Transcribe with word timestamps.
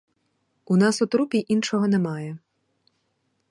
У 0.75 0.77
нас 0.83 0.99
у 1.05 1.07
трупі 1.15 1.43
іншого 1.47 1.87
немає. 1.87 2.37